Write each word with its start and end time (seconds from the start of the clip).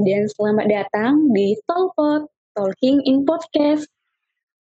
dan 0.00 0.24
selamat 0.24 0.66
datang 0.72 1.28
di 1.36 1.52
Tolpot, 1.68 2.24
Talking 2.56 3.04
in 3.04 3.28
Podcast. 3.28 3.84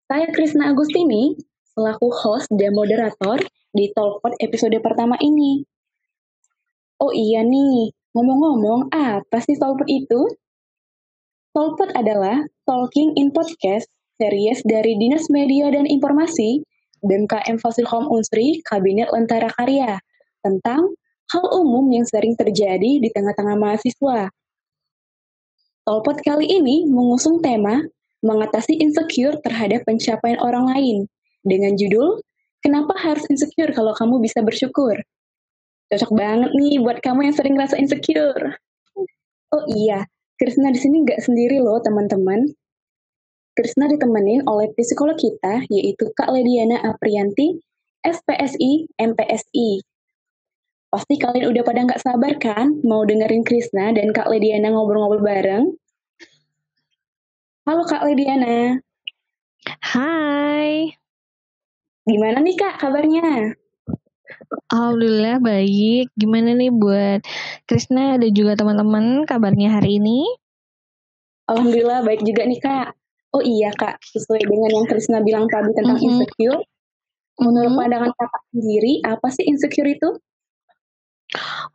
Saya 0.06 0.30
Krisna 0.30 0.70
Agustini, 0.70 1.34
selaku 1.74 2.14
host 2.14 2.50
dan 2.54 2.78
moderator 2.78 3.42
di 3.74 3.90
Tolpot 3.98 4.38
episode 4.38 4.78
pertama 4.86 5.18
ini. 5.18 5.66
Oh 7.02 7.10
iya 7.10 7.42
nih, 7.42 7.90
ngomong-ngomong, 8.14 8.94
apa 8.94 9.38
sih 9.42 9.58
Tolpot 9.58 9.90
itu? 9.90 10.30
Tolpot 11.54 11.90
adalah 11.98 12.46
Talking 12.70 13.18
in 13.18 13.34
Podcast, 13.34 13.90
series 14.22 14.62
dari 14.70 14.98
Dinas 15.02 15.34
Media 15.34 15.74
dan 15.74 15.90
Informasi 15.90 16.62
BMKM 17.02 17.58
Fasilkom 17.58 18.10
Unsri 18.10 18.62
Kabinet 18.66 19.10
Lentera 19.10 19.50
Karya 19.50 19.98
tentang 20.46 20.94
hal 21.34 21.46
umum 21.58 21.90
yang 21.90 22.06
sering 22.06 22.38
terjadi 22.38 23.02
di 23.02 23.10
tengah-tengah 23.10 23.58
mahasiswa. 23.58 24.30
Tolpot 25.88 26.20
kali 26.20 26.52
ini 26.52 26.84
mengusung 26.84 27.40
tema 27.40 27.80
mengatasi 28.20 28.76
insecure 28.76 29.40
terhadap 29.40 29.88
pencapaian 29.88 30.36
orang 30.44 30.68
lain 30.68 30.98
dengan 31.48 31.80
judul 31.80 32.20
Kenapa 32.68 32.98
harus 32.98 33.24
insecure 33.30 33.70
kalau 33.70 33.94
kamu 33.94 34.18
bisa 34.18 34.42
bersyukur? 34.42 34.98
Cocok 35.88 36.12
banget 36.18 36.52
nih 36.52 36.82
buat 36.82 37.00
kamu 37.00 37.30
yang 37.30 37.36
sering 37.38 37.56
rasa 37.56 37.78
insecure. 37.78 38.58
Oh 39.54 39.64
iya, 39.72 40.04
Krisna 40.36 40.74
di 40.74 40.80
sini 40.82 41.06
nggak 41.06 41.22
sendiri 41.22 41.62
loh 41.62 41.80
teman-teman. 41.80 42.50
Krisna 43.56 43.88
ditemenin 43.88 44.44
oleh 44.50 44.74
psikolog 44.76 45.16
kita 45.16 45.64
yaitu 45.70 46.12
Kak 46.12 46.28
Lediana 46.34 46.82
Aprianti, 46.82 47.62
SPSI, 48.04 48.90
MPSI. 49.00 49.70
Pasti 50.92 51.16
kalian 51.22 51.48
udah 51.54 51.64
pada 51.64 51.88
nggak 51.88 52.04
sabar 52.04 52.36
kan 52.42 52.84
mau 52.84 53.06
dengerin 53.06 53.46
Krisna 53.46 53.94
dan 53.94 54.12
Kak 54.12 54.28
Lediana 54.28 54.74
ngobrol-ngobrol 54.74 55.24
bareng? 55.24 55.78
Halo 57.68 57.84
Kak 57.84 58.00
Lediana. 58.08 58.80
Hai. 59.84 60.96
Gimana 62.08 62.40
nih 62.40 62.56
Kak 62.56 62.80
kabarnya? 62.80 63.60
Alhamdulillah 64.72 65.44
baik. 65.44 66.08
Gimana 66.16 66.56
nih 66.56 66.72
buat 66.72 67.28
Krisna 67.68 68.16
dan 68.24 68.32
juga 68.32 68.56
teman-teman 68.56 69.28
kabarnya 69.28 69.76
hari 69.76 70.00
ini? 70.00 70.24
Alhamdulillah 71.52 72.08
baik 72.08 72.24
juga 72.24 72.48
nih 72.48 72.56
Kak. 72.64 72.96
Oh 73.36 73.44
iya 73.44 73.76
Kak, 73.76 74.00
sesuai 74.00 74.48
dengan 74.48 74.72
yang 74.72 74.88
Krisna 74.88 75.20
bilang 75.20 75.52
tadi 75.52 75.68
tentang 75.76 76.00
mm 76.00 76.08
-hmm. 76.08 76.24
insecure, 76.24 76.64
menurut 77.36 77.68
mm 77.68 77.68
-hmm. 77.68 77.84
pandangan 77.84 78.12
Kakak 78.16 78.44
sendiri, 78.56 78.94
apa 79.04 79.28
sih 79.28 79.44
insecure 79.44 79.92
itu? 79.92 80.10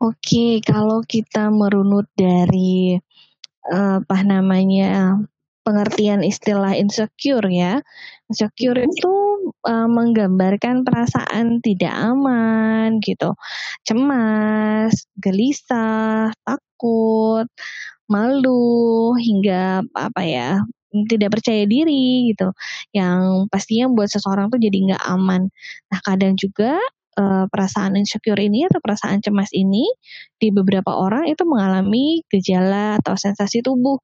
Oke, 0.01 0.65
kalau 0.65 1.05
kita 1.05 1.53
merunut 1.53 2.09
dari 2.17 2.97
uh, 3.69 4.01
apa 4.01 4.25
namanya 4.25 5.20
pengertian 5.62 6.27
istilah 6.27 6.74
insecure 6.74 7.46
ya, 7.50 7.82
insecure 8.30 8.78
itu 8.82 9.12
uh, 9.66 9.88
menggambarkan 9.91 10.82
perasaan 10.86 11.62
tidak 11.62 11.94
aman 11.94 12.98
gitu, 13.02 13.34
cemas, 13.86 15.06
gelisah, 15.18 16.34
takut, 16.44 17.46
malu 18.10 19.14
hingga 19.16 19.86
apa 19.96 20.22
ya 20.27 20.50
tidak 21.08 21.40
percaya 21.40 21.64
diri 21.64 22.34
gitu, 22.34 22.52
yang 22.92 23.48
pastinya 23.48 23.88
buat 23.88 24.12
seseorang 24.12 24.52
tuh 24.52 24.60
jadi 24.60 24.92
nggak 24.92 25.05
aman. 25.08 25.48
Nah 25.88 26.00
kadang 26.05 26.36
juga 26.36 26.77
uh, 27.16 27.44
perasaan 27.48 27.96
insecure 27.96 28.40
ini 28.40 28.68
atau 28.68 28.80
perasaan 28.84 29.24
cemas 29.24 29.48
ini 29.56 29.89
di 30.36 30.52
beberapa 30.52 30.92
orang 30.92 31.28
itu 31.33 31.48
mengalami 31.48 32.20
gejala 32.28 33.01
atau 33.01 33.17
sensasi 33.17 33.64
tubuh. 33.64 33.96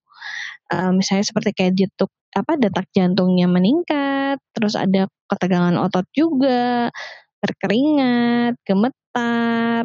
Uh, 0.68 0.92
misalnya 0.92 1.24
seperti 1.24 1.50
kayak 1.56 1.74
detuk 1.80 2.12
apa 2.36 2.60
detak 2.60 2.86
jantungnya 2.92 3.48
meningkat, 3.48 4.36
terus 4.52 4.76
ada 4.76 5.08
ketegangan 5.32 5.76
otot 5.80 6.04
juga, 6.12 6.92
berkeringat, 7.40 8.60
gemetar. 8.68 9.84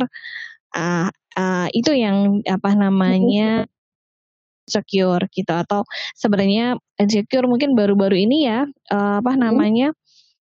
Uh, 0.74 1.08
uh, 1.40 1.68
itu 1.72 1.94
yang 1.96 2.42
apa 2.50 2.76
namanya 2.76 3.70
insecure 4.64 5.28
gitu 5.32 5.54
atau 5.54 5.84
sebenarnya 6.16 6.80
insecure 6.98 7.46
mungkin 7.46 7.76
baru-baru 7.76 8.26
ini 8.26 8.48
ya 8.48 8.66
uh, 8.92 9.20
apa 9.20 9.36
namanya 9.36 9.92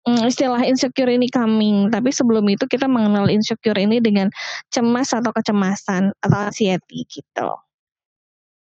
Hmm, 0.07 0.23
istilah 0.23 0.63
insecure 0.63 1.11
ini 1.11 1.27
coming, 1.27 1.91
tapi 1.91 2.15
sebelum 2.15 2.47
itu 2.47 2.63
kita 2.71 2.87
mengenal 2.87 3.27
insecure 3.27 3.75
ini 3.75 3.99
dengan 3.99 4.31
cemas 4.71 5.11
atau 5.11 5.35
kecemasan 5.35 6.15
atau 6.23 6.39
anxiety 6.47 7.03
gitu. 7.11 7.51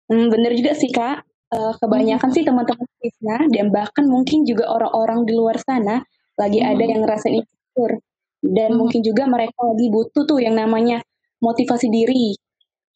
Hmm, 0.07 0.31
bener 0.31 0.55
juga 0.55 0.79
sih 0.79 0.95
kak. 0.95 1.27
Uh, 1.53 1.77
kebanyakan 1.85 2.33
hmm. 2.33 2.37
sih 2.41 2.45
teman-teman 2.49 2.89
Krisna 2.97 3.45
dan 3.53 3.69
bahkan 3.69 4.09
mungkin 4.09 4.49
juga 4.49 4.73
orang-orang 4.73 5.29
di 5.29 5.37
luar 5.37 5.61
sana 5.61 6.01
lagi 6.41 6.65
hmm. 6.65 6.71
ada 6.73 6.85
yang 6.89 7.01
ngerasa 7.05 7.29
insecure 7.29 8.01
dan 8.41 8.73
hmm. 8.73 8.79
mungkin 8.81 9.05
juga 9.05 9.29
mereka 9.29 9.61
lagi 9.61 9.93
butuh 9.93 10.25
tuh 10.25 10.41
yang 10.41 10.57
namanya 10.57 11.05
motivasi 11.45 11.93
diri. 11.93 12.33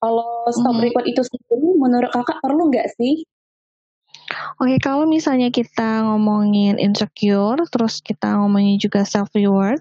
Kalau 0.00 0.48
stop 0.48 0.72
hmm. 0.72 0.88
record 0.88 1.04
itu 1.04 1.20
sendiri, 1.20 1.68
menurut 1.76 2.08
kakak 2.08 2.40
perlu 2.40 2.72
nggak 2.72 2.96
sih 2.96 3.28
Oke, 4.58 4.82
kalau 4.82 5.06
misalnya 5.06 5.54
kita 5.54 6.02
ngomongin 6.02 6.82
insecure, 6.82 7.62
terus 7.70 8.02
kita 8.02 8.42
ngomongin 8.42 8.74
juga 8.80 9.06
self 9.06 9.30
reward, 9.38 9.78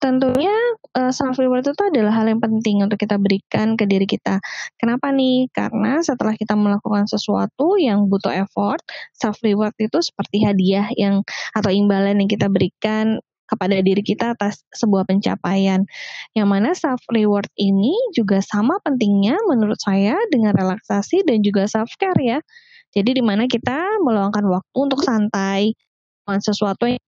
tentunya 0.00 0.54
uh, 0.96 1.08
eh, 1.08 1.12
self 1.12 1.36
reward 1.36 1.68
itu 1.68 1.84
adalah 1.84 2.12
hal 2.16 2.26
yang 2.26 2.40
penting 2.40 2.80
untuk 2.80 2.96
kita 2.96 3.20
berikan 3.20 3.76
ke 3.76 3.84
diri 3.84 4.08
kita. 4.08 4.40
Kenapa 4.80 5.12
nih? 5.12 5.52
Karena 5.52 6.00
setelah 6.00 6.32
kita 6.32 6.56
melakukan 6.56 7.04
sesuatu 7.04 7.76
yang 7.76 8.08
butuh 8.08 8.32
effort, 8.32 8.80
self 9.12 9.36
reward 9.44 9.76
itu 9.76 10.00
seperti 10.00 10.42
hadiah 10.42 10.88
yang 10.96 11.20
atau 11.52 11.68
imbalan 11.68 12.24
yang 12.24 12.30
kita 12.32 12.48
berikan 12.48 13.20
kepada 13.46 13.78
diri 13.78 14.02
kita 14.02 14.34
atas 14.34 14.64
sebuah 14.74 15.06
pencapaian. 15.06 15.86
Yang 16.34 16.48
mana 16.48 16.70
self 16.74 17.02
reward 17.12 17.46
ini 17.60 17.94
juga 18.16 18.42
sama 18.42 18.80
pentingnya 18.82 19.38
menurut 19.46 19.78
saya 19.78 20.18
dengan 20.32 20.56
relaksasi 20.56 21.22
dan 21.28 21.44
juga 21.44 21.68
self 21.70 21.92
care 22.00 22.18
ya. 22.18 22.40
Jadi 22.96 23.20
di 23.20 23.22
mana 23.22 23.44
kita 23.44 24.00
meluangkan 24.00 24.42
waktu 24.48 24.76
untuk 24.80 25.04
santai, 25.04 25.76
melakukan 26.24 26.42
sesuatu 26.42 26.88
yang 26.88 26.98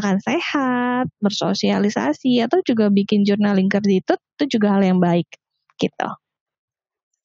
makan 0.00 0.16
sehat, 0.24 1.06
bersosialisasi, 1.20 2.40
atau 2.40 2.64
juga 2.64 2.88
bikin 2.88 3.28
journaling 3.28 3.68
itu, 3.68 4.16
itu 4.16 4.44
juga 4.48 4.80
hal 4.80 4.82
yang 4.82 4.96
baik 4.96 5.28
gitu. 5.76 6.08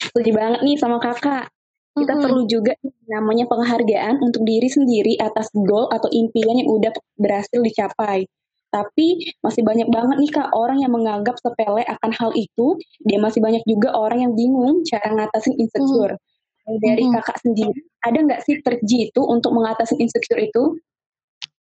Setuju 0.04 0.32
banget 0.36 0.60
nih 0.68 0.76
sama 0.76 1.00
kakak. 1.00 1.48
Kita 1.96 2.12
mm 2.12 2.20
-hmm. 2.20 2.24
perlu 2.28 2.42
juga 2.52 2.74
namanya 3.08 3.48
penghargaan 3.48 4.20
untuk 4.20 4.44
diri 4.44 4.68
sendiri 4.68 5.16
atas 5.16 5.48
goal 5.56 5.88
atau 5.88 6.12
impian 6.12 6.60
yang 6.60 6.68
udah 6.68 6.92
berhasil 7.16 7.64
dicapai. 7.64 8.28
Tapi 8.68 9.32
masih 9.40 9.64
banyak 9.64 9.88
banget 9.88 10.20
nih 10.20 10.32
kak 10.36 10.52
orang 10.52 10.84
yang 10.84 10.92
menganggap 10.92 11.40
sepele 11.40 11.88
akan 11.88 12.12
hal 12.12 12.36
itu. 12.36 12.76
Dia 13.08 13.24
masih 13.24 13.40
banyak 13.40 13.64
juga 13.64 13.96
orang 13.96 14.28
yang 14.28 14.34
bingung 14.36 14.84
cara 14.84 15.16
ngatasin 15.16 15.56
insecure. 15.56 16.20
Hmm. 16.68 16.80
Dari 16.84 17.08
hmm. 17.08 17.16
kakak 17.16 17.40
sendiri, 17.40 17.80
ada 18.04 18.18
nggak 18.20 18.42
sih 18.44 18.60
trik 18.60 18.84
itu 18.84 19.22
untuk 19.24 19.56
mengatasi 19.56 19.96
insecure 19.96 20.44
itu? 20.44 20.76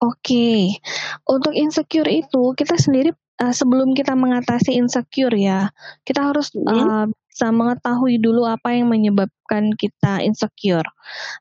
Oke, 0.02 0.18
okay. 0.18 0.60
untuk 1.30 1.54
insecure 1.54 2.10
itu 2.10 2.58
kita 2.58 2.74
sendiri 2.74 3.14
uh, 3.38 3.54
sebelum 3.54 3.94
kita 3.94 4.18
mengatasi 4.18 4.74
insecure 4.74 5.30
ya, 5.30 5.70
kita 6.02 6.26
harus 6.26 6.50
hmm. 6.50 6.66
uh, 6.66 7.06
bisa 7.30 7.54
mengetahui 7.54 8.18
dulu 8.18 8.42
apa 8.42 8.74
yang 8.74 8.90
menyebabkan 8.90 9.70
kita 9.78 10.18
insecure, 10.26 10.90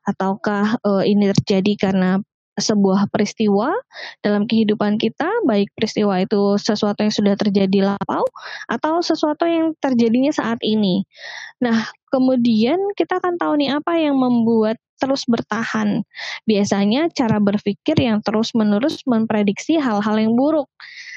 ataukah 0.06 0.78
uh, 0.86 1.02
ini 1.02 1.34
terjadi 1.34 1.90
karena 1.90 2.22
sebuah 2.58 3.08
peristiwa 3.08 3.72
dalam 4.20 4.44
kehidupan 4.44 5.00
kita, 5.00 5.28
baik 5.48 5.72
peristiwa 5.72 6.20
itu 6.20 6.60
sesuatu 6.60 7.00
yang 7.00 7.14
sudah 7.14 7.34
terjadi 7.36 7.94
lampau 7.94 8.24
atau 8.68 9.00
sesuatu 9.00 9.48
yang 9.48 9.72
terjadinya 9.80 10.32
saat 10.32 10.60
ini. 10.60 11.08
Nah, 11.64 11.88
kemudian 12.12 12.76
kita 12.92 13.18
akan 13.22 13.40
tahu 13.40 13.56
nih 13.56 13.72
apa 13.72 13.96
yang 13.96 14.20
membuat 14.20 14.76
terus 15.00 15.26
bertahan. 15.26 16.04
Biasanya 16.46 17.10
cara 17.10 17.42
berpikir 17.42 17.98
yang 17.98 18.22
terus-menerus 18.22 19.02
memprediksi 19.08 19.80
hal-hal 19.80 20.14
yang 20.20 20.38
buruk. 20.38 20.70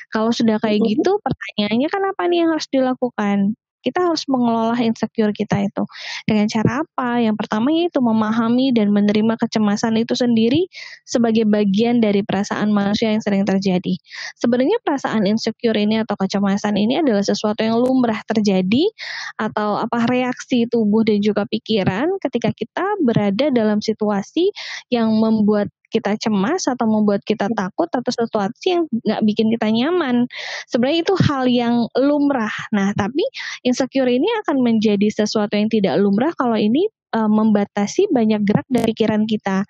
Kalau 0.10 0.32
sudah 0.32 0.58
kayak 0.58 0.82
gitu, 0.82 1.20
pertanyaannya 1.22 1.90
kan 1.92 2.02
apa 2.10 2.22
nih 2.32 2.38
yang 2.46 2.50
harus 2.56 2.68
dilakukan? 2.72 3.60
Kita 3.86 4.10
harus 4.10 4.26
mengelola 4.26 4.74
insecure 4.82 5.30
kita 5.30 5.62
itu 5.62 5.86
dengan 6.26 6.50
cara 6.50 6.82
apa? 6.82 7.22
Yang 7.22 7.46
pertama 7.46 7.70
yaitu 7.70 8.02
memahami 8.02 8.74
dan 8.74 8.90
menerima 8.90 9.38
kecemasan 9.38 10.02
itu 10.02 10.18
sendiri 10.18 10.66
sebagai 11.06 11.46
bagian 11.46 12.02
dari 12.02 12.26
perasaan 12.26 12.74
manusia 12.74 13.14
yang 13.14 13.22
sering 13.22 13.46
terjadi. 13.46 13.94
Sebenarnya 14.42 14.82
perasaan 14.82 15.30
insecure 15.30 15.78
ini 15.78 16.02
atau 16.02 16.18
kecemasan 16.18 16.74
ini 16.82 17.06
adalah 17.06 17.22
sesuatu 17.22 17.62
yang 17.62 17.78
lumrah 17.78 18.26
terjadi 18.26 18.90
atau 19.38 19.78
apa 19.78 20.10
reaksi 20.10 20.66
tubuh 20.66 21.06
dan 21.06 21.22
juga 21.22 21.46
pikiran 21.46 22.18
ketika 22.18 22.50
kita 22.58 22.86
berada 23.06 23.54
dalam 23.54 23.78
situasi 23.86 24.50
yang 24.90 25.14
membuat 25.22 25.70
kita 25.96 26.20
cemas 26.20 26.68
atau 26.68 26.84
membuat 26.84 27.24
kita 27.24 27.48
takut 27.56 27.88
atau 27.88 28.12
sesuatu 28.12 28.52
yang 28.68 28.84
nggak 28.92 29.22
bikin 29.24 29.48
kita 29.56 29.72
nyaman. 29.72 30.28
Sebenarnya 30.68 31.00
itu 31.08 31.14
hal 31.24 31.44
yang 31.48 31.76
lumrah. 31.96 32.52
Nah, 32.76 32.92
tapi 32.92 33.24
insecure 33.64 34.12
ini 34.12 34.28
akan 34.44 34.60
menjadi 34.60 35.08
sesuatu 35.08 35.56
yang 35.56 35.72
tidak 35.72 35.96
lumrah 36.04 36.36
kalau 36.36 36.60
ini 36.60 36.92
uh, 37.16 37.32
membatasi 37.32 38.12
banyak 38.12 38.44
gerak 38.44 38.68
dari 38.68 38.92
pikiran 38.92 39.24
kita. 39.24 39.64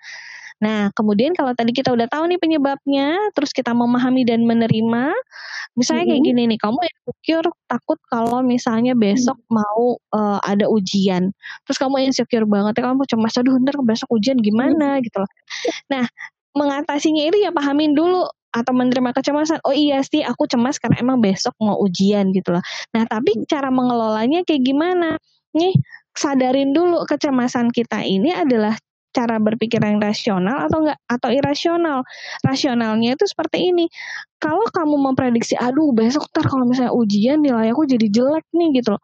Nah, 0.56 0.88
kemudian 0.96 1.36
kalau 1.36 1.52
tadi 1.52 1.76
kita 1.76 1.92
udah 1.92 2.08
tahu 2.08 2.32
nih 2.32 2.40
penyebabnya, 2.40 3.16
terus 3.36 3.52
kita 3.52 3.76
memahami 3.76 4.24
dan 4.24 4.48
menerima, 4.48 5.12
misalnya 5.76 6.04
kayak 6.08 6.22
gini 6.24 6.42
nih, 6.48 6.58
kamu 6.58 6.80
insecure 6.80 7.48
takut 7.68 8.00
kalau 8.08 8.40
misalnya 8.40 8.96
besok 8.96 9.36
mm. 9.36 9.52
mau 9.52 10.00
uh, 10.16 10.40
ada 10.40 10.64
ujian, 10.72 11.28
terus 11.68 11.76
kamu 11.76 12.08
insecure 12.08 12.48
banget, 12.48 12.72
ya 12.80 12.88
kamu 12.88 13.04
cemas, 13.04 13.36
aduh 13.36 13.60
ntar 13.60 13.76
besok 13.84 14.08
ujian 14.16 14.40
gimana 14.40 14.96
gitu 15.04 15.20
loh. 15.20 15.30
Nah, 15.92 16.08
mengatasinya 16.56 17.28
itu 17.28 17.36
ya 17.44 17.52
pahamin 17.52 17.92
dulu 17.92 18.24
atau 18.56 18.72
menerima 18.72 19.12
kecemasan. 19.12 19.60
Oh 19.68 19.76
iya 19.76 20.00
sih, 20.00 20.24
aku 20.24 20.48
cemas 20.48 20.80
karena 20.80 21.04
emang 21.04 21.20
besok 21.20 21.52
mau 21.60 21.76
ujian 21.84 22.32
gitu 22.32 22.56
loh. 22.56 22.64
Nah, 22.96 23.04
tapi 23.04 23.44
cara 23.44 23.68
mengelolanya 23.68 24.40
kayak 24.48 24.64
gimana? 24.64 25.20
Nih, 25.52 25.76
sadarin 26.16 26.72
dulu 26.72 27.04
kecemasan 27.04 27.68
kita 27.68 28.00
ini 28.00 28.32
adalah 28.32 28.72
cara 29.16 29.40
berpikir 29.40 29.80
yang 29.80 29.96
rasional 29.96 30.68
atau 30.68 30.84
enggak 30.84 30.98
atau 31.08 31.30
irasional. 31.32 32.04
Rasionalnya 32.44 33.16
itu 33.16 33.24
seperti 33.24 33.72
ini. 33.72 33.88
Kalau 34.36 34.68
kamu 34.68 35.00
memprediksi, 35.00 35.56
aduh 35.56 35.96
besok 35.96 36.28
ntar 36.36 36.44
kalau 36.44 36.68
misalnya 36.68 36.92
ujian 36.92 37.40
nilai 37.40 37.72
aku 37.72 37.88
jadi 37.88 38.04
jelek 38.12 38.44
nih 38.52 38.84
gitu 38.84 38.92
loh. 38.92 39.02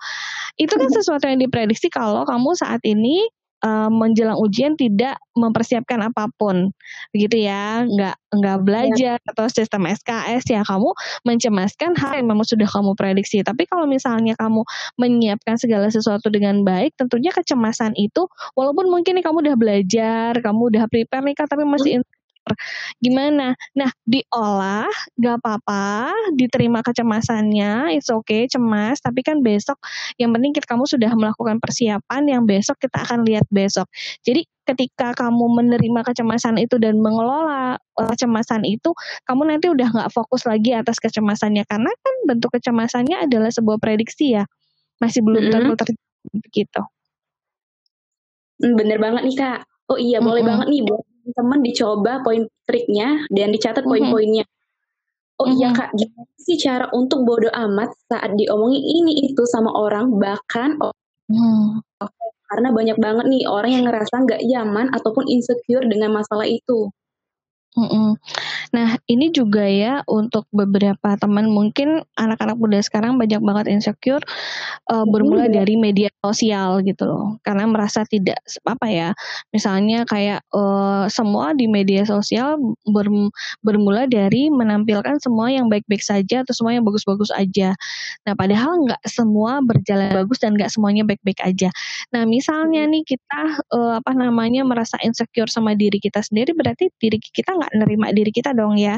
Itu 0.61 0.77
kan 0.77 0.93
sesuatu 0.93 1.25
yang 1.25 1.41
diprediksi 1.41 1.89
kalau 1.89 2.29
kamu 2.29 2.53
saat 2.53 2.85
ini 2.85 3.25
uh, 3.63 3.89
menjelang 3.89 4.37
ujian 4.39 4.75
tidak 4.77 5.19
mempersiapkan 5.33 6.03
apa 6.05 6.29
pun, 6.37 6.71
begitu 7.15 7.47
ya, 7.49 7.87
nggak 7.89 8.17
nggak 8.33 8.59
iya. 8.59 8.65
belajar 8.65 9.17
ya. 9.23 9.29
atau 9.33 9.47
sistem 9.49 9.89
SKS 9.89 10.45
ya 10.53 10.61
kamu 10.67 10.93
mencemaskan 11.25 11.97
hal 11.97 12.21
yang 12.21 12.29
memang 12.29 12.45
sudah 12.45 12.69
kamu 12.69 12.93
prediksi. 12.99 13.41
Tapi 13.41 13.65
kalau 13.65 13.89
misalnya 13.89 14.37
kamu 14.37 14.63
menyiapkan 15.01 15.57
segala 15.57 15.89
sesuatu 15.89 16.29
dengan 16.29 16.67
baik, 16.67 16.95
tentunya 17.01 17.33
kecemasan 17.33 17.97
itu, 17.97 18.29
walaupun 18.59 18.93
mungkin 18.93 19.17
nih 19.17 19.25
kamu 19.25 19.41
udah 19.49 19.57
belajar, 19.57 20.33
kamu 20.39 20.61
udah 20.75 20.85
prepare 20.91 21.25
nih, 21.25 21.37
tapi 21.39 21.65
masih 21.65 22.03
hmm 22.03 22.22
gimana? 22.99 23.55
Nah, 23.79 23.91
diolah, 24.03 24.91
gak 25.19 25.37
apa-apa, 25.43 26.13
diterima 26.35 26.83
kecemasannya, 26.83 27.95
it's 27.95 28.11
okay, 28.11 28.47
cemas, 28.51 28.99
tapi 28.99 29.23
kan 29.23 29.41
besok 29.41 29.79
yang 30.19 30.35
penting 30.35 30.53
kita, 30.55 30.67
kamu 30.67 30.85
sudah 30.87 31.11
melakukan 31.15 31.59
persiapan 31.63 32.23
yang 32.29 32.43
besok 32.45 32.79
kita 32.83 33.03
akan 33.03 33.25
lihat 33.27 33.47
besok. 33.49 33.87
Jadi 34.27 34.47
ketika 34.63 35.11
kamu 35.19 35.59
menerima 35.59 36.01
kecemasan 36.07 36.55
itu 36.59 36.79
dan 36.79 37.03
mengelola 37.03 37.79
eh, 37.79 38.09
kecemasan 38.15 38.63
itu, 38.67 38.95
kamu 39.27 39.51
nanti 39.51 39.67
udah 39.71 39.89
nggak 39.91 40.11
fokus 40.15 40.47
lagi 40.47 40.75
atas 40.75 41.03
kecemasannya 41.03 41.67
karena 41.67 41.91
kan 41.91 42.15
bentuk 42.31 42.55
kecemasannya 42.55 43.27
adalah 43.27 43.51
sebuah 43.51 43.83
prediksi 43.83 44.39
ya, 44.39 44.47
masih 45.03 45.23
belum 45.27 45.51
tentu 45.51 45.75
terjadi 45.75 46.31
begitu. 46.31 46.83
Hmm, 48.63 48.79
bener 48.79 48.99
banget 49.03 49.23
nih 49.27 49.37
kak. 49.39 49.61
Oh 49.91 49.99
iya, 49.99 50.23
mm 50.23 50.23
-hmm. 50.23 50.29
boleh 50.31 50.43
banget 50.47 50.67
nih 50.71 50.83
buat 50.87 51.03
teman 51.31 51.63
dicoba 51.63 52.19
poin 52.27 52.45
triknya 52.67 53.23
dan 53.31 53.55
dicatat 53.55 53.87
poin-poinnya. 53.87 54.43
Oh 55.41 55.49
iya 55.49 55.75
kak, 55.75 55.95
gimana 55.99 56.35
sih 56.39 56.59
cara 56.61 56.87
untuk 56.95 57.27
bodoh 57.27 57.51
amat 57.51 57.91
saat 58.07 58.35
diomongin 58.39 58.83
ini 58.83 59.33
itu 59.33 59.43
sama 59.49 59.75
orang 59.75 60.15
bahkan 60.19 60.79
oh, 60.79 60.95
hmm. 61.31 61.83
karena 62.53 62.69
banyak 62.71 62.99
banget 63.01 63.27
nih 63.27 63.43
orang 63.49 63.71
yang 63.75 63.85
ngerasa 63.89 64.23
nggak 64.23 64.43
nyaman 64.45 64.87
ataupun 64.95 65.27
insecure 65.27 65.83
dengan 65.89 66.15
masalah 66.15 66.47
itu. 66.47 66.93
Mm-mm. 67.73 68.21
Nah, 68.71 68.95
ini 69.11 69.35
juga 69.35 69.67
ya 69.67 70.07
untuk 70.07 70.47
beberapa 70.55 71.19
teman 71.19 71.51
mungkin 71.51 72.07
anak-anak 72.15 72.57
muda 72.57 72.79
sekarang 72.79 73.19
banyak 73.19 73.43
banget 73.43 73.67
insecure 73.67 74.23
uh, 74.93 75.03
bermula 75.09 75.51
mm. 75.51 75.53
dari 75.59 75.75
media 75.75 76.09
sosial 76.23 76.79
gitu 76.87 77.03
loh. 77.11 77.43
Karena 77.43 77.67
merasa 77.67 78.07
tidak 78.07 78.39
apa 78.63 78.87
ya, 78.87 79.09
misalnya 79.51 80.07
kayak 80.07 80.47
uh, 80.55 81.11
semua 81.11 81.57
di 81.59 81.67
media 81.67 82.07
sosial 82.07 82.61
ber, 82.87 83.11
bermula 83.67 84.07
dari 84.07 84.47
menampilkan 84.53 85.19
semua 85.19 85.51
yang 85.51 85.67
baik-baik 85.67 86.05
saja 86.05 86.47
atau 86.47 86.55
semua 86.55 86.79
yang 86.79 86.87
bagus-bagus 86.87 87.35
aja. 87.35 87.75
Nah, 88.29 88.39
padahal 88.39 88.87
nggak 88.87 89.03
semua 89.09 89.59
berjalan 89.65 90.15
bagus 90.15 90.39
dan 90.39 90.55
nggak 90.55 90.71
semuanya 90.71 91.03
baik-baik 91.03 91.41
aja. 91.43 91.73
Nah, 92.15 92.23
misalnya 92.29 92.87
nih 92.87 93.03
kita 93.03 93.43
uh, 93.75 93.99
apa 93.99 94.13
namanya 94.15 94.63
merasa 94.63 95.01
insecure 95.03 95.49
sama 95.49 95.75
diri 95.75 95.99
kita 95.99 96.21
sendiri 96.21 96.53
berarti 96.53 96.93
diri 97.01 97.19
kita 97.19 97.57
nggak 97.57 97.73
nerima 97.81 98.13
diri 98.13 98.31
kita 98.31 98.52
dong 98.53 98.79
ya 98.79 98.97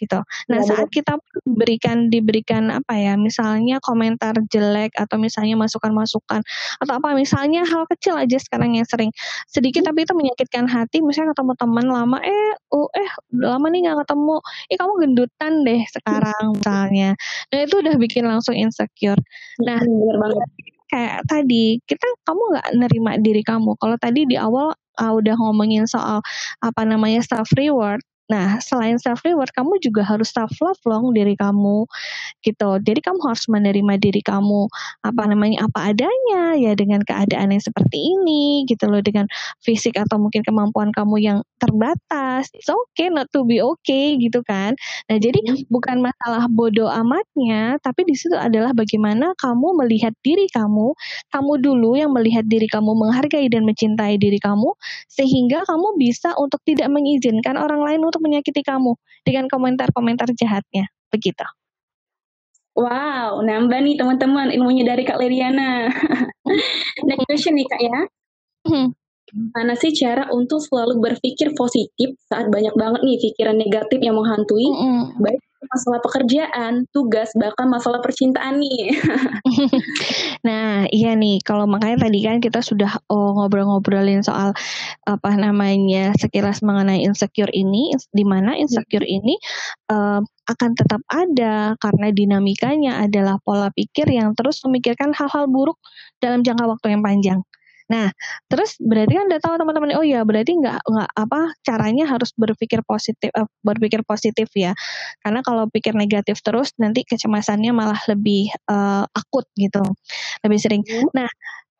gitu. 0.00 0.20
Nah 0.50 0.58
ya, 0.60 0.68
saat 0.68 0.88
kita 0.90 1.16
berikan 1.46 2.08
diberikan 2.10 2.72
apa 2.72 2.96
ya 2.96 3.14
misalnya 3.14 3.78
komentar 3.80 4.34
jelek 4.50 4.92
atau 4.96 5.16
misalnya 5.20 5.56
masukan-masukan 5.60 6.40
atau 6.82 6.92
apa 6.96 7.14
misalnya 7.16 7.64
hal 7.64 7.84
kecil 7.88 8.18
aja 8.18 8.36
sekarang 8.40 8.76
yang 8.76 8.86
sering 8.88 9.10
sedikit 9.48 9.84
hmm. 9.84 9.88
tapi 9.92 9.98
itu 10.04 10.14
menyakitkan 10.16 10.64
hati 10.66 11.00
misalnya 11.04 11.36
ketemu 11.36 11.52
teman 11.56 11.86
lama 11.88 12.18
eh 12.24 12.52
uh, 12.74 12.88
eh 12.96 13.10
lama 13.36 13.66
nih 13.70 13.80
nggak 13.88 13.98
ketemu 14.06 14.36
eh 14.72 14.76
kamu 14.76 14.92
gendutan 15.04 15.52
deh 15.62 15.80
sekarang 15.92 16.44
misalnya. 16.56 17.10
Nah 17.52 17.58
itu 17.64 17.74
udah 17.80 17.94
bikin 18.00 18.24
langsung 18.26 18.56
insecure. 18.56 19.20
Nah 19.62 19.78
bener 19.80 20.16
banget. 20.20 20.48
kayak 20.84 21.26
tadi 21.26 21.80
kita 21.90 22.06
kamu 22.22 22.42
nggak 22.54 22.68
nerima 22.78 23.12
diri 23.18 23.42
kamu. 23.42 23.74
Kalau 23.80 23.96
tadi 23.98 24.28
di 24.30 24.36
awal 24.38 24.76
uh, 25.00 25.12
udah 25.14 25.34
ngomongin 25.38 25.84
soal 25.90 26.22
apa 26.62 26.82
namanya 26.86 27.20
self 27.24 27.50
reward 27.58 28.00
Nah, 28.32 28.56
selain 28.56 28.96
self 28.96 29.20
reward, 29.20 29.52
kamu 29.52 29.76
juga 29.84 30.00
harus 30.00 30.32
self 30.32 30.56
love 30.64 30.80
loh 30.88 31.12
diri 31.12 31.36
kamu, 31.36 31.84
gitu. 32.40 32.70
Jadi 32.80 33.00
kamu 33.04 33.20
harus 33.20 33.44
menerima 33.52 34.00
diri 34.00 34.24
kamu 34.24 34.64
apa 35.04 35.22
namanya 35.28 35.68
apa 35.68 35.92
adanya 35.92 36.56
ya 36.56 36.72
dengan 36.72 37.04
keadaan 37.04 37.52
yang 37.52 37.60
seperti 37.60 38.00
ini, 38.00 38.64
gitu 38.64 38.88
loh, 38.88 39.04
dengan 39.04 39.28
fisik 39.60 40.00
atau 40.00 40.16
mungkin 40.16 40.40
kemampuan 40.40 40.88
kamu 40.96 41.20
yang 41.20 41.38
terbatas. 41.60 42.48
It's 42.56 42.72
okay 42.72 43.12
not 43.12 43.28
to 43.36 43.44
be 43.44 43.60
okay, 43.60 44.16
gitu 44.16 44.40
kan. 44.48 44.72
Nah, 45.12 45.20
jadi 45.20 45.44
hmm. 45.44 45.68
bukan 45.68 46.00
masalah 46.00 46.48
bodoh 46.48 46.88
amatnya, 46.88 47.76
tapi 47.84 48.08
di 48.08 48.16
situ 48.16 48.36
adalah 48.40 48.72
bagaimana 48.72 49.36
kamu 49.36 49.84
melihat 49.84 50.16
diri 50.24 50.48
kamu, 50.48 50.96
kamu 51.28 51.52
dulu 51.60 52.00
yang 52.00 52.08
melihat 52.16 52.48
diri 52.48 52.68
kamu 52.72 52.96
menghargai 52.96 53.52
dan 53.52 53.68
mencintai 53.68 54.16
diri 54.16 54.40
kamu, 54.40 54.72
sehingga 55.12 55.60
kamu 55.68 56.00
bisa 56.00 56.32
untuk 56.40 56.64
tidak 56.64 56.88
mengizinkan 56.88 57.60
orang 57.60 57.84
lain 57.84 58.00
untuk 58.14 58.30
menyakiti 58.30 58.62
kamu 58.62 58.94
dengan 59.26 59.50
komentar-komentar 59.50 60.30
jahatnya. 60.38 60.86
Begitu. 61.10 61.42
Wow, 62.78 63.42
nambah 63.42 63.82
nih 63.82 63.98
teman-teman 63.98 64.54
ilmunya 64.54 64.86
dari 64.86 65.02
Kak 65.02 65.18
Leriana. 65.18 65.90
Next 67.10 67.26
question 67.26 67.58
nih 67.58 67.66
Kak 67.66 67.82
ya. 67.82 67.98
Hmm. 68.70 68.94
Mana 69.50 69.74
sih 69.74 69.90
cara 69.90 70.30
untuk 70.30 70.62
selalu 70.62 71.02
berpikir 71.02 71.58
positif 71.58 72.14
saat 72.30 72.46
banyak 72.54 72.70
banget 72.78 73.02
nih 73.02 73.18
pikiran 73.18 73.58
negatif 73.58 73.98
yang 73.98 74.14
menghantui, 74.14 74.62
mm 74.70 74.78
-hmm. 74.78 75.02
baik 75.18 75.42
masalah 75.70 76.00
pekerjaan, 76.02 76.84
tugas, 76.90 77.30
bahkan 77.36 77.70
masalah 77.70 78.00
percintaan 78.00 78.60
nih. 78.60 78.94
nah, 80.46 80.84
iya 80.90 81.16
nih, 81.16 81.40
kalau 81.44 81.64
makanya 81.64 82.08
tadi 82.08 82.18
kan 82.24 82.38
kita 82.42 82.60
sudah 82.60 83.00
oh, 83.08 83.36
ngobrol-ngobrolin 83.38 84.20
soal 84.24 84.52
apa 85.04 85.30
namanya 85.36 86.12
sekilas 86.18 86.60
mengenai 86.60 87.02
insecure 87.04 87.50
ini, 87.52 87.94
di 88.12 88.24
mana 88.26 88.56
insecure 88.58 89.06
ini 89.06 89.36
uh, 89.92 90.20
akan 90.44 90.70
tetap 90.76 91.00
ada 91.08 91.74
karena 91.80 92.12
dinamikanya 92.12 93.00
adalah 93.00 93.40
pola 93.40 93.72
pikir 93.72 94.08
yang 94.10 94.36
terus 94.36 94.60
memikirkan 94.64 95.16
hal-hal 95.16 95.48
buruk 95.48 95.80
dalam 96.20 96.44
jangka 96.44 96.68
waktu 96.68 96.96
yang 96.96 97.02
panjang. 97.04 97.40
Nah, 97.92 98.08
terus 98.48 98.80
berarti 98.80 99.12
kan 99.20 99.24
udah 99.28 99.40
tahu 99.44 99.54
teman-teman, 99.60 99.92
oh 100.00 100.06
ya 100.06 100.24
berarti 100.24 100.56
nggak 100.56 100.80
nggak 100.88 101.10
apa 101.20 101.40
caranya 101.60 102.04
harus 102.08 102.32
berpikir 102.32 102.80
positif, 102.88 103.28
uh, 103.36 103.44
berpikir 103.60 104.00
positif 104.08 104.48
ya, 104.56 104.72
karena 105.20 105.44
kalau 105.44 105.68
pikir 105.68 105.92
negatif 105.92 106.40
terus 106.40 106.72
nanti 106.80 107.04
kecemasannya 107.04 107.72
malah 107.76 108.00
lebih 108.08 108.48
uh, 108.72 109.04
akut 109.12 109.44
gitu, 109.60 109.84
lebih 110.44 110.58
sering. 110.60 110.82
Hmm. 110.88 111.12
Nah, 111.12 111.28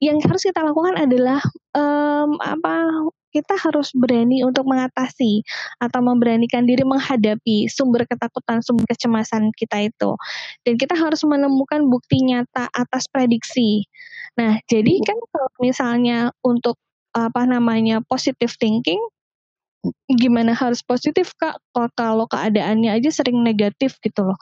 yang 0.03 0.21
harus 0.21 0.45
kita 0.45 0.61
lakukan 0.61 1.01
adalah 1.01 1.41
um, 1.73 2.37
apa 2.43 2.75
kita 3.35 3.59
harus 3.59 3.91
berani 3.99 4.47
untuk 4.47 4.63
mengatasi 4.71 5.43
atau 5.83 6.01
memberanikan 6.01 6.63
diri 6.63 6.87
menghadapi 6.87 7.67
sumber 7.67 8.07
ketakutan, 8.07 8.63
sumber 8.63 8.87
kecemasan 8.87 9.51
kita 9.59 9.91
itu. 9.91 10.15
Dan 10.63 10.79
kita 10.79 10.95
harus 10.95 11.27
menemukan 11.27 11.91
bukti 11.91 12.23
nyata 12.23 12.71
atas 12.71 13.11
prediksi. 13.11 13.91
Nah, 14.39 14.63
jadi 14.71 15.03
kan 15.03 15.19
kalau 15.35 15.51
misalnya 15.59 16.31
untuk 16.47 16.79
apa 17.15 17.43
namanya 17.43 17.99
positive 18.07 18.55
thinking, 18.55 19.03
gimana 20.07 20.55
harus 20.55 20.81
positif 20.81 21.35
kak? 21.35 21.59
Kalau 21.99 22.31
keadaannya 22.31 22.95
aja 22.95 23.11
sering 23.11 23.43
negatif 23.43 23.99
gitu 24.01 24.23
loh. 24.23 24.39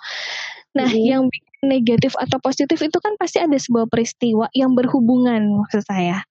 Nah, 0.77 0.89
hmm. 0.89 1.05
yang 1.05 1.25
negatif 1.63 2.13
atau 2.19 2.43
positif 2.43 2.83
itu 2.83 2.99
kan 2.99 3.15
pasti 3.17 3.39
ada 3.39 3.55
sebuah 3.55 3.87
peristiwa 3.87 4.51
yang 4.53 4.75
berhubungan 4.75 5.63
maksud 5.63 5.85
saya. 5.87 6.25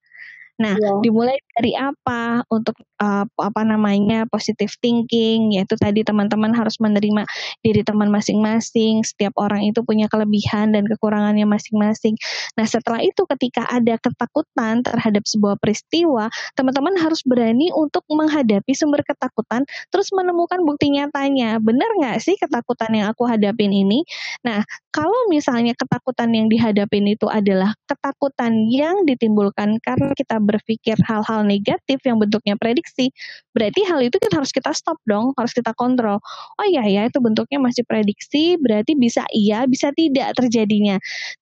Nah, 0.60 0.76
ya. 0.76 0.92
dimulai 1.00 1.38
dari 1.52 1.76
apa 1.76 2.42
untuk 2.48 2.76
uh, 3.02 3.28
apa 3.28 3.62
namanya 3.62 4.24
positive 4.30 4.72
thinking 4.80 5.52
yaitu 5.52 5.76
tadi 5.76 6.00
teman-teman 6.00 6.56
harus 6.56 6.80
menerima 6.80 7.28
diri 7.60 7.84
teman 7.84 8.08
masing-masing 8.08 9.04
setiap 9.04 9.36
orang 9.36 9.68
itu 9.68 9.84
punya 9.84 10.08
kelebihan 10.08 10.72
dan 10.72 10.88
kekurangannya 10.88 11.44
masing-masing. 11.44 12.16
Nah 12.56 12.64
setelah 12.64 13.04
itu 13.04 13.28
ketika 13.36 13.68
ada 13.68 14.00
ketakutan 14.00 14.80
terhadap 14.80 15.24
sebuah 15.28 15.60
peristiwa 15.60 16.32
teman-teman 16.56 16.96
harus 16.96 17.20
berani 17.26 17.68
untuk 17.76 18.04
menghadapi 18.08 18.72
sumber 18.72 19.04
ketakutan 19.04 19.68
terus 19.92 20.08
menemukan 20.16 20.64
bukti 20.64 20.88
nyatanya. 20.88 21.60
Benar 21.60 21.88
nggak 22.00 22.18
sih 22.24 22.38
ketakutan 22.40 22.96
yang 22.96 23.12
aku 23.12 23.28
hadapin 23.28 23.70
ini? 23.70 24.04
Nah 24.46 24.64
kalau 24.92 25.28
misalnya 25.28 25.76
ketakutan 25.76 26.32
yang 26.32 26.48
dihadapin 26.48 27.08
itu 27.08 27.28
adalah 27.28 27.72
ketakutan 27.88 28.68
yang 28.68 29.04
ditimbulkan 29.08 29.80
karena 29.80 30.12
kita 30.16 30.36
berpikir 30.36 30.96
hal-hal 31.08 31.41
negatif 31.44 31.98
yang 32.02 32.18
bentuknya 32.18 32.54
prediksi, 32.58 33.10
berarti 33.52 33.82
hal 33.86 34.00
itu 34.02 34.16
kita 34.18 34.38
harus 34.38 34.50
kita 34.50 34.70
stop 34.72 34.98
dong, 35.04 35.34
harus 35.36 35.52
kita 35.52 35.70
kontrol. 35.76 36.18
Oh 36.58 36.66
iya 36.66 36.86
ya, 36.86 37.02
itu 37.08 37.18
bentuknya 37.18 37.58
masih 37.58 37.82
prediksi, 37.86 38.56
berarti 38.58 38.94
bisa 38.94 39.26
iya, 39.34 39.66
bisa 39.66 39.90
tidak 39.94 40.34
terjadinya. 40.38 40.96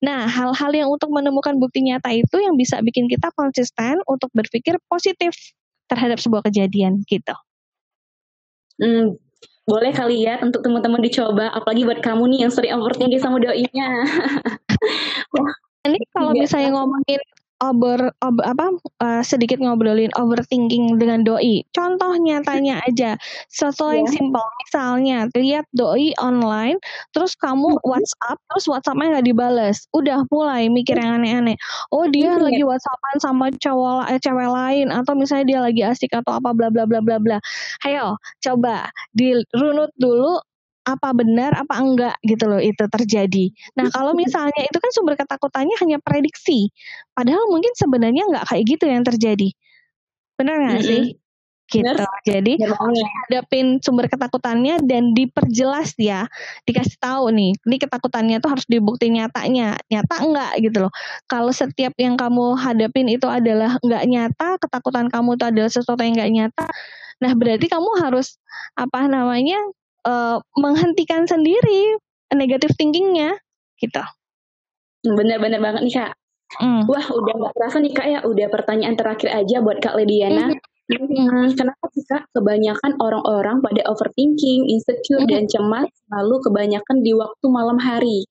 Nah, 0.05 0.27
hal-hal 0.27 0.71
yang 0.73 0.89
untuk 0.91 1.09
menemukan 1.13 1.57
bukti 1.61 1.85
nyata 1.85 2.11
itu 2.13 2.37
yang 2.41 2.55
bisa 2.59 2.81
bikin 2.85 3.07
kita 3.07 3.31
konsisten 3.37 4.01
untuk 4.09 4.29
berpikir 4.33 4.77
positif 4.89 5.33
terhadap 5.91 6.23
sebuah 6.23 6.47
kejadian 6.47 7.03
gitu. 7.07 7.35
Hmm, 8.81 9.19
boleh 9.69 9.93
kali 9.93 10.25
ya 10.25 10.41
untuk 10.41 10.65
teman-teman 10.65 10.99
dicoba, 11.05 11.53
apalagi 11.53 11.85
buat 11.85 12.01
kamu 12.03 12.27
nih 12.35 12.39
yang 12.49 12.53
sering 12.53 12.73
overthinking 12.75 13.23
sama 13.23 13.39
doinya. 13.39 13.89
Ini 15.81 15.97
kalau 16.13 16.37
iya. 16.37 16.41
misalnya 16.45 16.71
ngomongin 16.77 17.21
over, 17.61 18.13
over 18.25 18.43
apa 18.45 18.67
uh, 19.05 19.23
sedikit 19.23 19.61
ngobrolin 19.61 20.11
overthinking 20.17 20.97
dengan 20.97 21.23
doi. 21.23 21.63
Contoh 21.77 22.17
nyatanya 22.17 22.81
aja, 22.89 23.21
sesuatu 23.53 23.93
yeah. 23.93 23.97
yang 24.01 24.09
simpel. 24.09 24.47
Misalnya, 24.67 25.19
lihat 25.37 25.67
doi 25.77 26.13
online, 26.21 26.81
terus 27.13 27.37
kamu 27.37 27.77
mm-hmm. 27.77 27.89
WhatsApp, 27.89 28.39
terus 28.51 28.65
WhatsAppnya 28.69 29.19
nggak 29.19 29.27
dibales, 29.29 29.85
udah 29.93 30.25
mulai 30.33 30.67
mikir 30.73 30.97
yang 30.97 31.23
aneh-aneh. 31.23 31.57
Oh 31.93 32.09
dia 32.09 32.35
mm-hmm. 32.35 32.47
lagi 32.49 32.63
WhatsAppan 32.65 33.17
sama 33.21 33.47
cowok 33.57 34.11
eh, 34.11 34.21
cewek 34.21 34.49
lain, 34.51 34.87
atau 34.91 35.13
misalnya 35.15 35.47
dia 35.47 35.61
lagi 35.61 35.83
asik 35.85 36.13
atau 36.17 36.41
apa 36.41 36.51
bla 36.57 36.69
bla 36.73 36.89
bla 36.89 37.01
bla 37.05 37.19
bla. 37.21 37.39
Ayo, 37.85 38.17
coba 38.41 38.89
dirunut 39.13 39.93
dulu 40.01 40.41
apa 40.89 41.13
benar 41.13 41.53
apa 41.55 41.75
enggak 41.77 42.17
gitu 42.25 42.49
loh 42.49 42.61
itu 42.61 42.85
terjadi. 42.89 43.53
Nah 43.77 43.93
kalau 43.93 44.17
misalnya 44.17 44.65
itu 44.65 44.79
kan 44.81 44.91
sumber 44.97 45.15
ketakutannya 45.17 45.77
hanya 45.81 45.99
prediksi, 46.01 46.73
padahal 47.13 47.49
mungkin 47.53 47.73
sebenarnya 47.77 48.25
enggak 48.27 48.45
kayak 48.49 48.65
gitu 48.65 48.85
yang 48.89 49.05
terjadi. 49.05 49.49
Benar 50.41 50.57
nggak 50.57 50.83
sih? 50.83 51.05
Gitu. 51.71 51.87
Bener. 51.87 52.03
Jadi 52.27 52.59
hadapin 53.31 53.79
sumber 53.79 54.11
ketakutannya 54.11 54.83
dan 54.91 55.15
diperjelas 55.15 55.95
ya, 56.03 56.27
dikasih 56.67 56.99
tahu 56.99 57.31
nih, 57.31 57.55
ini 57.63 57.77
ketakutannya 57.79 58.43
tuh 58.43 58.51
harus 58.59 58.67
dibukti 58.67 59.07
nyatanya, 59.07 59.79
nyata 59.87 60.15
enggak 60.19 60.51
gitu 60.59 60.83
loh. 60.83 60.93
Kalau 61.31 61.55
setiap 61.55 61.95
yang 61.95 62.19
kamu 62.19 62.59
hadapin 62.59 63.07
itu 63.07 63.31
adalah 63.31 63.79
enggak 63.87 64.03
nyata, 64.11 64.49
ketakutan 64.59 65.07
kamu 65.07 65.39
itu 65.39 65.45
adalah 65.47 65.71
sesuatu 65.71 66.03
yang 66.03 66.19
enggak 66.19 66.33
nyata, 66.35 66.67
nah 67.23 67.33
berarti 67.39 67.71
kamu 67.71 67.91
harus 68.03 68.43
apa 68.75 69.07
namanya 69.07 69.63
uh, 70.07 70.39
menghentikan 70.57 71.27
sendiri 71.27 71.99
negatif 72.35 72.75
thinkingnya 72.79 73.37
gitu. 73.81 74.03
Bener-bener 75.03 75.59
banget 75.59 75.83
nih 75.85 75.95
kak. 75.97 76.13
Mm. 76.59 76.83
Wah 76.91 77.07
udah 77.15 77.35
nggak 77.39 77.55
terasa 77.55 77.77
nih 77.79 77.93
kak 77.95 78.07
ya, 78.11 78.19
udah 78.27 78.47
pertanyaan 78.51 78.99
terakhir 78.99 79.31
aja 79.31 79.63
buat 79.63 79.79
kak 79.79 79.97
Lediana. 79.97 80.51
Mm. 80.51 80.59
Hmm, 80.91 81.49
kenapa 81.55 81.87
sih 81.95 82.03
kak 82.03 82.27
kebanyakan 82.35 82.99
orang-orang 82.99 83.63
pada 83.63 83.87
overthinking, 83.87 84.67
insecure, 84.67 85.23
mm. 85.23 85.31
dan 85.31 85.47
cemas 85.47 85.87
lalu 86.11 86.43
kebanyakan 86.43 87.07
di 87.07 87.15
waktu 87.15 87.47
malam 87.47 87.79
hari? 87.79 88.27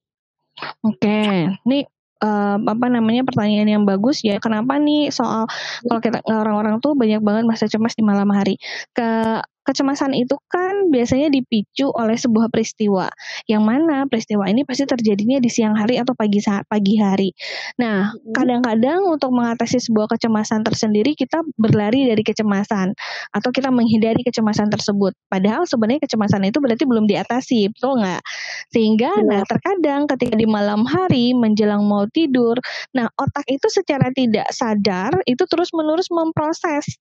Oke, 0.84 1.00
okay. 1.00 1.56
nih 1.64 1.88
uh, 2.20 2.60
apa 2.60 2.86
namanya 2.92 3.24
pertanyaan 3.24 3.80
yang 3.80 3.84
bagus 3.88 4.22
ya. 4.28 4.38
Kenapa 4.44 4.76
nih 4.76 5.08
soal 5.08 5.48
kalau 5.88 6.02
kita 6.04 6.20
orang-orang 6.28 6.84
tuh 6.84 7.00
banyak 7.00 7.24
banget 7.24 7.44
masa 7.48 7.66
cemas 7.72 7.96
di 7.96 8.04
malam 8.04 8.28
hari? 8.32 8.60
Ke 8.92 9.40
Kecemasan 9.70 10.18
itu 10.18 10.34
kan 10.50 10.90
biasanya 10.90 11.30
dipicu 11.30 11.94
oleh 11.94 12.18
sebuah 12.18 12.50
peristiwa, 12.50 13.06
yang 13.46 13.62
mana 13.62 14.10
peristiwa 14.10 14.50
ini 14.50 14.66
pasti 14.66 14.90
terjadinya 14.90 15.38
di 15.38 15.46
siang 15.46 15.78
hari 15.78 16.02
atau 16.02 16.18
pagi 16.18 16.42
pagi 16.66 16.98
hari. 16.98 17.30
Nah, 17.78 18.10
kadang-kadang 18.34 19.06
untuk 19.06 19.30
mengatasi 19.30 19.78
sebuah 19.78 20.10
kecemasan 20.18 20.66
tersendiri 20.66 21.14
kita 21.14 21.46
berlari 21.62 22.10
dari 22.10 22.26
kecemasan 22.26 22.98
atau 23.30 23.50
kita 23.54 23.70
menghindari 23.70 24.26
kecemasan 24.26 24.74
tersebut. 24.74 25.14
Padahal 25.30 25.70
sebenarnya 25.70 26.02
kecemasan 26.10 26.50
itu 26.50 26.58
berarti 26.58 26.90
belum 26.90 27.06
diatasi, 27.06 27.70
betul 27.70 28.02
nggak? 28.02 28.26
Sehingga, 28.74 29.22
nah 29.22 29.46
terkadang 29.46 30.10
ketika 30.10 30.34
di 30.34 30.50
malam 30.50 30.82
hari 30.90 31.38
menjelang 31.38 31.86
mau 31.86 32.10
tidur, 32.10 32.58
nah 32.98 33.06
otak 33.22 33.46
itu 33.46 33.70
secara 33.70 34.10
tidak 34.18 34.50
sadar 34.50 35.14
itu 35.30 35.46
terus 35.46 35.70
menerus 35.78 36.10
memproses 36.10 36.98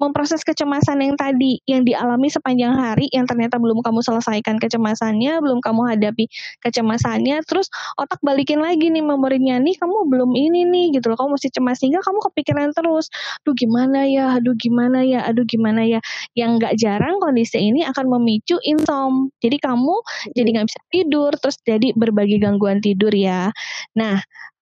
memproses 0.00 0.40
kecemasan 0.42 1.04
yang 1.04 1.14
tadi 1.20 1.60
yang 1.68 1.84
dialami 1.84 2.32
sepanjang 2.32 2.72
hari 2.74 3.06
yang 3.12 3.28
ternyata 3.28 3.60
belum 3.60 3.84
kamu 3.84 4.00
selesaikan 4.00 4.56
kecemasannya, 4.56 5.38
belum 5.44 5.60
kamu 5.60 5.94
hadapi 5.94 6.26
kecemasannya, 6.64 7.44
terus 7.44 7.68
otak 8.00 8.18
balikin 8.24 8.64
lagi 8.64 8.88
nih 8.88 9.04
memorinya 9.04 9.60
nih 9.60 9.76
kamu 9.76 10.08
belum 10.08 10.32
ini 10.34 10.64
nih 10.66 10.86
gitu 10.98 11.12
loh, 11.12 11.18
kamu 11.20 11.36
masih 11.36 11.50
cemas 11.52 11.76
sehingga 11.78 12.00
kamu 12.00 12.18
kepikiran 12.32 12.72
terus, 12.72 13.12
aduh 13.44 13.54
gimana 13.54 14.08
ya, 14.08 14.40
aduh 14.40 14.56
gimana 14.56 14.98
ya, 15.04 15.20
aduh 15.28 15.44
gimana 15.44 15.84
ya, 15.84 16.00
yang 16.32 16.56
nggak 16.56 16.74
jarang 16.80 17.20
kondisi 17.20 17.60
ini 17.60 17.84
akan 17.84 18.08
memicu 18.08 18.56
insom, 18.64 19.28
jadi 19.44 19.60
kamu 19.60 19.94
jadi 20.32 20.48
nggak 20.56 20.66
bisa 20.72 20.80
tidur, 20.88 21.30
terus 21.36 21.56
jadi 21.62 21.92
berbagai 21.94 22.40
gangguan 22.40 22.80
tidur 22.80 23.12
ya. 23.12 23.52
Nah, 23.98 24.16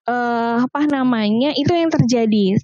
eh, 0.09 0.57
apa 0.65 0.81
namanya? 0.89 1.53
Itu 1.55 1.71
yang 1.75 1.89
terjadi 1.93 2.59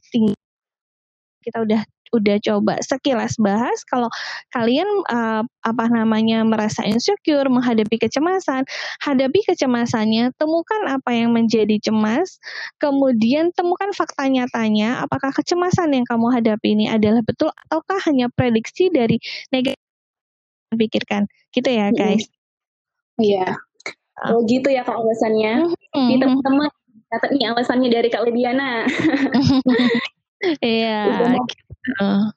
kita 1.45 1.61
udah 1.61 1.81
udah 2.13 2.37
coba 2.41 2.77
sekilas 2.83 3.37
bahas 3.41 3.81
kalau 3.89 4.09
kalian 4.53 4.85
uh, 5.09 5.41
apa 5.65 5.85
namanya 5.89 6.45
merasa 6.45 6.85
insecure 6.85 7.49
menghadapi 7.49 7.97
kecemasan, 7.97 8.67
hadapi 9.01 9.41
kecemasannya, 9.47 10.33
temukan 10.37 10.81
apa 10.85 11.11
yang 11.13 11.33
menjadi 11.33 11.81
cemas, 11.81 12.37
kemudian 12.77 13.49
temukan 13.57 13.89
fakta 13.95 14.29
nyatanya 14.29 15.01
apakah 15.01 15.33
kecemasan 15.33 15.95
yang 15.95 16.05
kamu 16.05 16.29
hadapi 16.29 16.77
ini 16.77 16.85
adalah 16.91 17.25
betul 17.25 17.49
ataukah 17.65 17.97
hanya 18.05 18.29
prediksi 18.33 18.93
dari 18.93 19.17
negatif 19.49 19.81
pikirkan. 20.75 21.25
Gitu 21.55 21.69
ya, 21.71 21.89
guys. 21.95 22.27
Iya. 23.15 23.55
Oh 24.31 24.43
gitu 24.47 24.71
ya 24.71 24.83
Kak 24.83 24.95
alasannya. 24.95 25.71
Mm-hmm. 25.71 26.07
Di 26.07 26.15
teman-teman 26.19 26.69
catat 27.11 27.31
nih 27.35 27.45
alasannya 27.51 27.89
dari 27.91 28.07
Kak 28.11 28.23
Lidiana. 28.27 28.83
Iya. 30.61 31.09
Uh. 32.01 32.29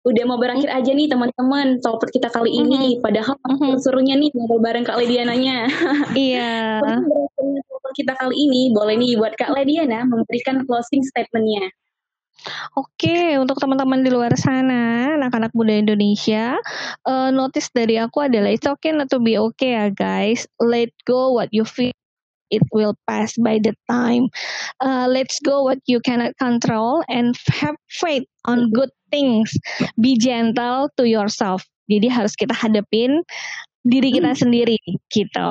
Udah 0.00 0.24
mau 0.24 0.40
berakhir 0.40 0.72
aja 0.72 0.90
nih 0.96 1.12
teman-teman 1.12 1.76
topik 1.84 2.08
kita 2.16 2.32
kali 2.32 2.48
ini. 2.48 2.96
Mm-hmm. 2.96 3.04
Padahal 3.04 3.36
mm-hmm. 3.36 3.76
serunya 3.84 4.16
nih 4.16 4.32
ngobrol 4.32 4.64
bareng 4.64 4.84
Kak 4.88 4.96
Lediananya. 4.96 5.68
Iya. 6.16 6.80
topik 7.68 7.92
kita 7.92 8.16
kali 8.16 8.36
ini 8.36 8.72
boleh 8.72 8.96
nih 8.96 9.20
buat 9.20 9.36
Kak 9.36 9.52
Lediana 9.52 10.08
memberikan 10.08 10.64
closing 10.64 11.04
statementnya. 11.04 11.68
Oke, 12.72 13.36
untuk 13.36 13.60
teman-teman 13.60 14.00
di 14.00 14.08
luar 14.08 14.32
sana, 14.40 15.12
anak-anak 15.20 15.52
muda 15.52 15.76
Indonesia, 15.76 16.56
uh, 17.04 17.28
notice 17.28 17.68
dari 17.68 18.00
aku 18.00 18.24
adalah 18.24 18.48
it's 18.48 18.64
okay 18.64 18.96
not 18.96 19.12
to 19.12 19.20
be 19.20 19.36
okay 19.36 19.76
ya 19.76 19.92
guys. 19.92 20.48
Let 20.56 20.88
go 21.04 21.36
what 21.36 21.52
you 21.52 21.68
feel 21.68 21.92
it 22.50 22.62
will 22.74 22.94
pass 23.06 23.34
by 23.38 23.58
the 23.62 23.72
time. 23.88 24.28
Uh, 24.82 25.06
let's 25.08 25.38
go 25.40 25.62
what 25.62 25.78
you 25.86 26.02
cannot 26.02 26.36
control 26.38 27.02
and 27.08 27.38
have 27.48 27.74
faith 27.88 28.26
on 28.44 28.70
good 28.70 28.90
things. 29.10 29.54
Be 29.98 30.18
gentle 30.18 30.90
to 30.98 31.06
yourself. 31.06 31.64
Jadi 31.90 32.06
harus 32.06 32.38
kita 32.38 32.54
hadapin 32.54 33.22
diri 33.82 34.14
kita 34.14 34.36
hmm. 34.36 34.40
sendiri 34.40 34.78
gitu. 35.10 35.50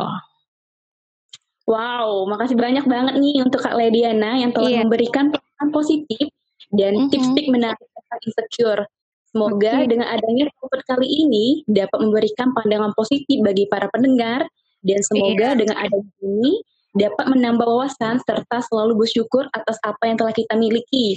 Wow, 1.70 2.26
makasih 2.26 2.58
banyak 2.58 2.86
banget 2.90 3.22
nih 3.22 3.46
untuk 3.46 3.62
Kak 3.62 3.78
Lediana 3.78 4.42
yang 4.42 4.50
telah 4.50 4.74
yeah. 4.74 4.82
memberikan 4.82 5.30
pesan 5.30 5.70
positif 5.70 6.26
dan 6.74 6.98
mm 6.98 7.00
-hmm. 7.06 7.12
tips-tips 7.14 7.50
menarik 7.54 7.86
tentang 7.94 8.22
insecure. 8.26 8.82
Semoga 9.30 9.86
okay. 9.86 9.86
dengan 9.86 10.10
adanya 10.10 10.50
topik 10.58 10.82
kali 10.90 11.06
ini 11.06 11.62
dapat 11.70 12.02
memberikan 12.02 12.50
pandangan 12.58 12.90
positif 12.98 13.38
bagi 13.46 13.70
para 13.70 13.86
pendengar 13.94 14.50
dan 14.82 15.00
semoga 15.06 15.54
yeah. 15.54 15.58
dengan 15.62 15.78
adanya 15.78 16.14
ini 16.26 16.66
dapat 17.00 17.26
menambah 17.32 17.64
wawasan 17.64 18.20
serta 18.28 18.60
selalu 18.68 19.08
bersyukur 19.08 19.48
atas 19.56 19.80
apa 19.88 20.04
yang 20.12 20.20
telah 20.20 20.36
kita 20.36 20.54
miliki. 20.60 21.16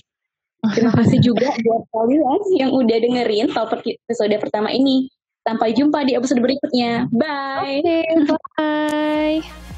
Terima 0.71 0.95
kasih 0.95 1.19
juga 1.19 1.51
buat 1.67 1.83
kalian 1.91 2.41
yang 2.55 2.71
udah 2.71 2.97
dengerin 3.03 3.51
topik 3.51 3.99
episode 4.07 4.39
pertama 4.39 4.71
ini. 4.71 5.11
Sampai 5.43 5.75
jumpa 5.75 6.07
di 6.07 6.15
episode 6.15 6.39
berikutnya. 6.39 7.11
Bye. 7.11 7.83
Okay, 7.83 8.07
bye. 8.31 9.72